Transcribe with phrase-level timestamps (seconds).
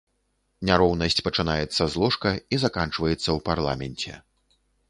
[0.69, 4.19] Няроўнасць пачынаецца з ложка і заканчваецца ў парламенце.